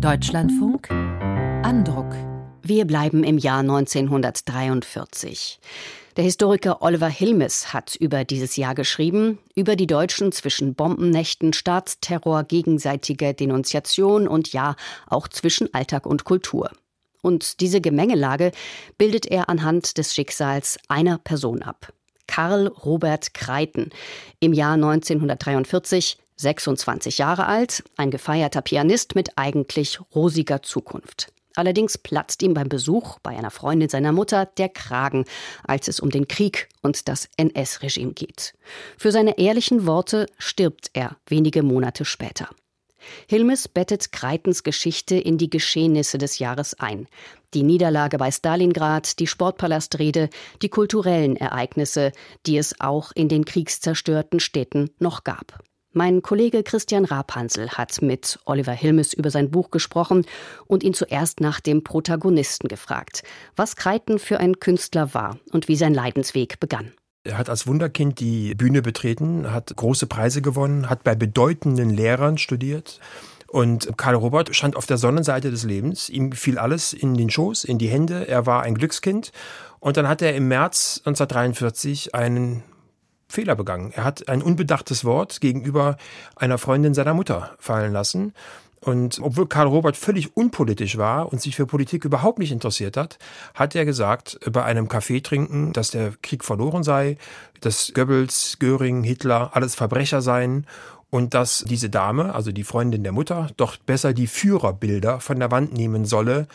[0.00, 2.14] Deutschlandfunk Andruck.
[2.62, 5.58] Wir bleiben im Jahr 1943.
[6.16, 12.44] Der Historiker Oliver Hilmes hat über dieses Jahr geschrieben, über die Deutschen zwischen Bombennächten, Staatsterror,
[12.44, 14.76] gegenseitiger Denunziation und ja,
[15.08, 16.70] auch zwischen Alltag und Kultur.
[17.20, 18.52] Und diese Gemengelage
[18.98, 21.92] bildet er anhand des Schicksals einer Person ab.
[22.28, 23.90] Karl Robert Kreiten,
[24.38, 31.32] im Jahr 1943 26 Jahre alt, ein gefeierter Pianist mit eigentlich rosiger Zukunft.
[31.54, 35.24] Allerdings platzt ihm beim Besuch bei einer Freundin seiner Mutter der Kragen,
[35.64, 38.54] als es um den Krieg und das NS-Regime geht.
[38.96, 42.48] Für seine ehrlichen Worte stirbt er wenige Monate später.
[43.26, 47.08] Hilmes bettet Kreitens Geschichte in die Geschehnisse des Jahres ein.
[47.54, 50.30] Die Niederlage bei Stalingrad, die Sportpalastrede,
[50.62, 52.12] die kulturellen Ereignisse,
[52.46, 55.64] die es auch in den kriegszerstörten Städten noch gab.
[55.92, 60.26] Mein Kollege Christian Rapansel hat mit Oliver Hilmes über sein Buch gesprochen
[60.66, 63.22] und ihn zuerst nach dem Protagonisten gefragt,
[63.56, 66.92] was Kreiten für ein Künstler war und wie sein Leidensweg begann.
[67.24, 72.36] Er hat als Wunderkind die Bühne betreten, hat große Preise gewonnen, hat bei bedeutenden Lehrern
[72.36, 73.00] studiert.
[73.46, 76.10] Und Karl Robert stand auf der Sonnenseite des Lebens.
[76.10, 78.28] Ihm fiel alles in den Schoß, in die Hände.
[78.28, 79.32] Er war ein Glückskind.
[79.80, 82.62] Und dann hat er im März 1943 einen
[83.28, 83.92] Fehler begangen.
[83.94, 85.96] Er hat ein unbedachtes Wort gegenüber
[86.36, 88.32] einer Freundin seiner Mutter fallen lassen.
[88.80, 93.18] Und obwohl Karl Robert völlig unpolitisch war und sich für Politik überhaupt nicht interessiert hat,
[93.54, 97.18] hat er gesagt, bei einem Kaffee trinken, dass der Krieg verloren sei,
[97.60, 100.66] dass Goebbels, Göring, Hitler alles Verbrecher seien
[101.10, 105.50] und dass diese Dame, also die Freundin der Mutter, doch besser die Führerbilder von der
[105.50, 106.46] Wand nehmen solle,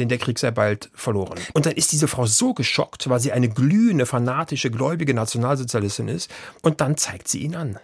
[0.00, 1.38] denn der Krieg sei bald verloren.
[1.52, 6.30] Und dann ist diese Frau so geschockt, weil sie eine glühende, fanatische, gläubige Nationalsozialistin ist,
[6.62, 7.78] und dann zeigt sie ihn an.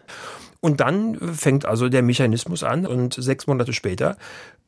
[0.61, 4.17] Und dann fängt also der Mechanismus an und sechs Monate später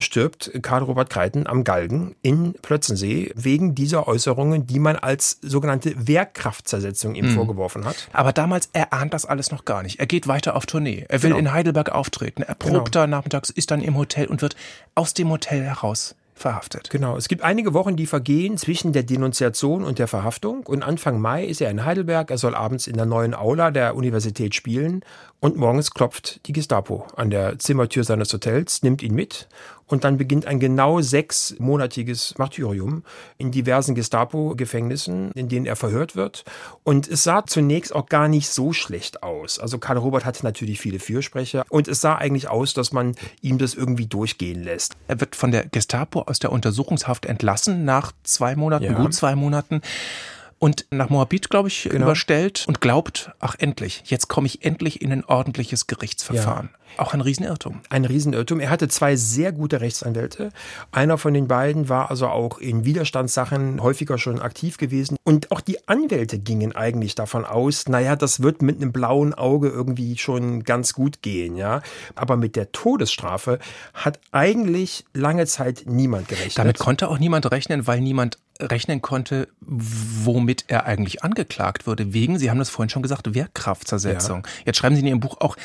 [0.00, 6.06] stirbt Karl Robert Kreiten am Galgen in Plötzensee wegen dieser Äußerungen, die man als sogenannte
[6.06, 7.34] Wehrkraftzersetzung ihm mhm.
[7.34, 8.08] vorgeworfen hat.
[8.12, 9.98] Aber damals erahnt das alles noch gar nicht.
[9.98, 11.04] Er geht weiter auf Tournee.
[11.08, 11.41] Er will genau.
[11.41, 12.42] in Heidelberg auftreten.
[12.42, 12.84] Er probt genau.
[12.91, 14.54] da nachmittags, ist dann im Hotel und wird
[14.94, 16.91] aus dem Hotel heraus verhaftet.
[16.91, 17.16] Genau.
[17.16, 20.66] Es gibt einige Wochen, die vergehen zwischen der Denunziation und der Verhaftung.
[20.66, 22.31] Und Anfang Mai ist er in Heidelberg.
[22.31, 25.03] Er soll abends in der neuen Aula der Universität spielen.
[25.41, 29.49] Und morgens klopft die Gestapo an der Zimmertür seines Hotels, nimmt ihn mit
[29.88, 33.03] und dann beginnt ein genau sechsmonatiges Martyrium
[33.38, 36.44] in diversen Gestapo-Gefängnissen, in denen er verhört wird.
[36.84, 39.59] Und es sah zunächst auch gar nicht so schlecht aus.
[39.59, 43.59] Also Karl Robert hatte natürlich viele Fürsprecher und es sah eigentlich aus, dass man ihm
[43.59, 44.97] das irgendwie durchgehen lässt.
[45.09, 48.93] Er wird von der Gestapo aus der Untersuchungshaft entlassen nach zwei Monaten, ja.
[48.93, 49.81] gut zwei Monaten
[50.58, 52.06] und nach Moabit, glaube ich, genau.
[52.06, 56.70] überstellt und glaubt, ach endlich, jetzt komme ich endlich in ein ordentliches Gerichtsverfahren.
[56.72, 56.78] Ja.
[56.96, 57.80] Auch ein Riesenirrtum.
[57.91, 58.60] Ein Riesenirrtum.
[58.60, 60.50] Er hatte zwei sehr gute Rechtsanwälte.
[60.91, 65.16] Einer von den beiden war also auch in Widerstandssachen häufiger schon aktiv gewesen.
[65.22, 69.69] Und auch die Anwälte gingen eigentlich davon aus, naja, das wird mit einem blauen Auge
[69.69, 71.82] irgendwie schon ganz gut gehen, ja.
[72.14, 73.58] Aber mit der Todesstrafe
[73.94, 76.58] hat eigentlich lange Zeit niemand gerechnet.
[76.58, 82.12] Damit konnte auch niemand rechnen, weil niemand rechnen konnte, womit er eigentlich angeklagt würde.
[82.12, 84.44] Wegen, Sie haben das vorhin schon gesagt, Wehrkraftzersetzung.
[84.44, 84.52] Ja.
[84.66, 85.56] Jetzt schreiben Sie in Ihrem Buch auch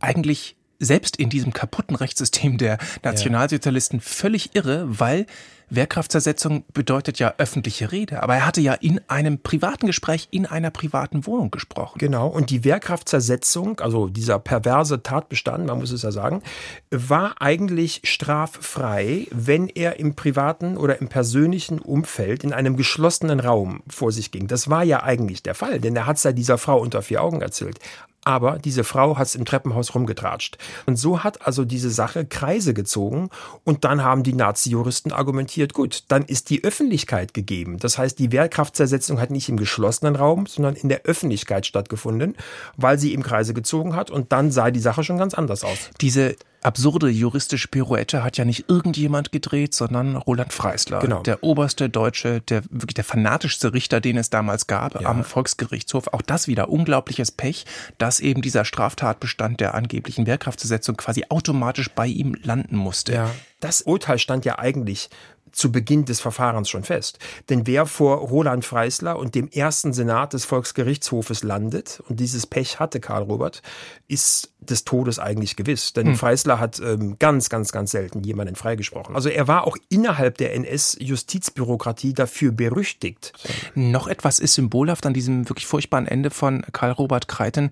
[0.00, 5.26] eigentlich selbst in diesem kaputten Rechtssystem der Nationalsozialisten völlig irre, weil
[5.74, 8.22] Wehrkraftzersetzung bedeutet ja öffentliche Rede.
[8.22, 11.98] Aber er hatte ja in einem privaten Gespräch in einer privaten Wohnung gesprochen.
[11.98, 12.28] Genau.
[12.28, 16.42] Und die Wehrkraftzersetzung, also dieser perverse Tatbestand, man muss es ja sagen,
[16.90, 23.82] war eigentlich straffrei, wenn er im privaten oder im persönlichen Umfeld in einem geschlossenen Raum
[23.88, 24.46] vor sich ging.
[24.46, 27.22] Das war ja eigentlich der Fall, denn er hat es ja dieser Frau unter vier
[27.22, 27.78] Augen erzählt.
[28.24, 30.56] Aber diese Frau hat es im Treppenhaus rumgetratscht.
[30.86, 33.30] Und so hat also diese Sache Kreise gezogen.
[33.64, 37.78] Und dann haben die Nazi-Juristen argumentiert, gut, dann ist die Öffentlichkeit gegeben.
[37.78, 42.36] Das heißt, die Wehrkraftzersetzung hat nicht im geschlossenen Raum, sondern in der Öffentlichkeit stattgefunden,
[42.76, 44.10] weil sie im Kreise gezogen hat.
[44.10, 45.90] Und dann sah die Sache schon ganz anders aus.
[46.00, 51.22] Diese absurde juristische Pirouette hat ja nicht irgendjemand gedreht, sondern Roland Freisler, genau.
[51.22, 55.08] der oberste deutsche, der wirklich der fanatischste Richter, den es damals gab ja.
[55.08, 56.08] am Volksgerichtshof.
[56.08, 57.66] Auch das wieder unglaubliches Pech,
[57.98, 63.12] dass eben dieser Straftatbestand der angeblichen Wehrkraftzersetzung quasi automatisch bei ihm landen musste.
[63.12, 63.30] Ja.
[63.60, 65.10] Das Urteil stand ja eigentlich
[65.52, 67.18] zu Beginn des Verfahrens schon fest.
[67.48, 72.80] Denn wer vor Roland Freisler und dem ersten Senat des Volksgerichtshofes landet, und dieses Pech
[72.80, 73.62] hatte Karl Robert,
[74.08, 75.92] ist des Todes eigentlich gewiss.
[75.92, 76.16] Denn hm.
[76.16, 79.14] Freisler hat ähm, ganz, ganz, ganz selten jemanden freigesprochen.
[79.14, 83.32] Also er war auch innerhalb der NS-Justizbürokratie dafür berüchtigt.
[83.74, 87.70] Noch etwas ist symbolhaft an diesem wirklich furchtbaren Ende von Karl Robert Kreiten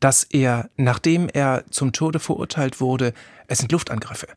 [0.00, 3.12] dass er, nachdem er zum Tode verurteilt wurde,
[3.46, 4.28] es sind Luftangriffe.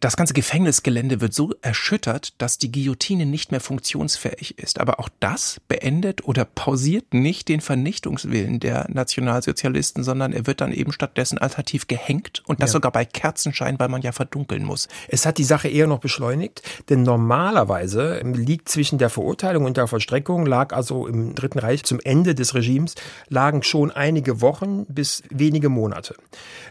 [0.00, 4.78] Das ganze Gefängnisgelände wird so erschüttert, dass die Guillotine nicht mehr funktionsfähig ist.
[4.80, 10.72] Aber auch das beendet oder pausiert nicht den Vernichtungswillen der Nationalsozialisten, sondern er wird dann
[10.72, 12.74] eben stattdessen alternativ gehängt und das ja.
[12.74, 14.88] sogar bei Kerzenschein, weil man ja verdunkeln muss.
[15.08, 19.86] Es hat die Sache eher noch beschleunigt, denn normalerweise liegt zwischen der Verurteilung und der
[19.86, 22.94] Vollstreckung, lag also im Dritten Reich zum Ende des Regimes,
[23.28, 26.14] lagen schon einige Wochen bis wenige Monate.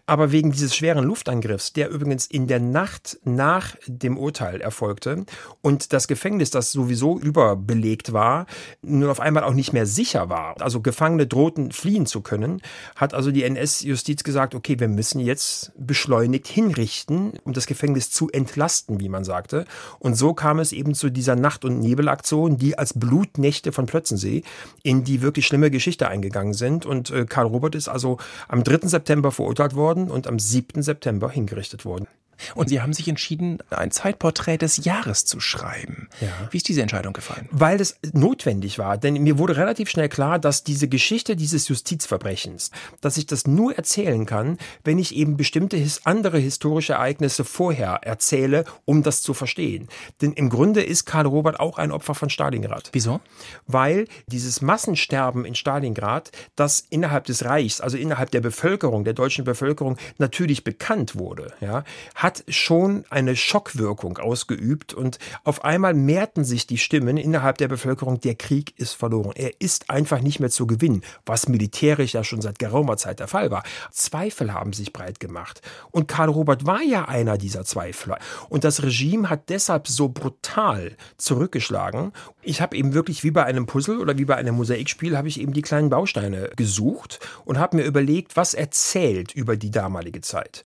[0.05, 5.25] Aber wegen dieses schweren Luftangriffs, der übrigens in der Nacht nach dem Urteil erfolgte
[5.62, 8.45] und das Gefängnis, das sowieso überbelegt war,
[8.81, 12.62] nun auf einmal auch nicht mehr sicher war, also Gefangene drohten fliehen zu können,
[12.95, 18.30] hat also die NS-Justiz gesagt, okay, wir müssen jetzt beschleunigt hinrichten, um das Gefängnis zu
[18.30, 19.65] entlasten, wie man sagte.
[20.00, 24.44] Und so kam es eben zu dieser Nacht- und Nebelaktion, die als Blutnächte von Plötzensee
[24.83, 26.86] in die wirklich schlimme Geschichte eingegangen sind.
[26.86, 28.18] Und äh, Karl Robert ist also
[28.48, 28.88] am 3.
[28.88, 30.81] September verurteilt worden und am 7.
[30.81, 32.07] September hingerichtet worden.
[32.55, 36.09] Und Sie haben sich entschieden, ein Zeitporträt des Jahres zu schreiben.
[36.21, 36.27] Ja.
[36.51, 37.47] Wie ist diese Entscheidung gefallen?
[37.51, 38.97] Weil es notwendig war.
[38.97, 43.75] Denn mir wurde relativ schnell klar, dass diese Geschichte dieses Justizverbrechens, dass ich das nur
[43.75, 49.87] erzählen kann, wenn ich eben bestimmte andere historische Ereignisse vorher erzähle, um das zu verstehen.
[50.21, 52.89] Denn im Grunde ist Karl Robert auch ein Opfer von Stalingrad.
[52.93, 53.21] Wieso?
[53.67, 59.45] Weil dieses Massensterben in Stalingrad, das innerhalb des Reichs, also innerhalb der Bevölkerung, der deutschen
[59.45, 61.83] Bevölkerung natürlich bekannt wurde, ja,
[62.15, 68.19] hat schon eine Schockwirkung ausgeübt und auf einmal mehrten sich die Stimmen innerhalb der Bevölkerung,
[68.19, 69.33] der Krieg ist verloren.
[69.35, 73.27] Er ist einfach nicht mehr zu gewinnen, was militärisch ja schon seit geraumer Zeit der
[73.27, 73.63] Fall war.
[73.91, 75.62] Zweifel haben sich breit gemacht.
[75.91, 78.18] Und Karl Robert war ja einer dieser Zweifler.
[78.50, 82.12] Und das Regime hat deshalb so brutal zurückgeschlagen.
[82.41, 85.39] Ich habe eben wirklich wie bei einem Puzzle oder wie bei einem Mosaikspiel, habe ich
[85.39, 90.65] eben die kleinen Bausteine gesucht und habe mir überlegt, was erzählt über die damalige Zeit.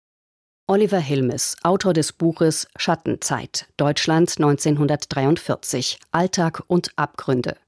[0.73, 7.59] Oliver Hilmes, Autor des Buches Schattenzeit, Deutschland 1943, Alltag und Abgründe.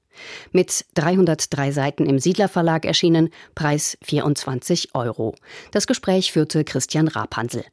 [0.51, 5.35] Mit 303 Seiten im Siedler Verlag erschienen, Preis 24 Euro.
[5.69, 7.65] Das Gespräch führte Christian Rapansel.